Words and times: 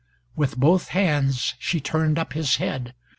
With 0.35 0.57
both 0.57 0.87
hands 0.87 1.53
she 1.59 1.79
turned 1.79 2.17
up 2.17 2.33
his 2.33 2.55
head. 2.55 2.95